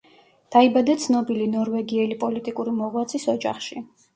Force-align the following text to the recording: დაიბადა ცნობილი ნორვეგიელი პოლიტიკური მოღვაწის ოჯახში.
დაიბადა 0.55 0.95
ცნობილი 1.03 1.45
ნორვეგიელი 1.57 2.19
პოლიტიკური 2.25 2.77
მოღვაწის 2.81 3.29
ოჯახში. 3.37 3.89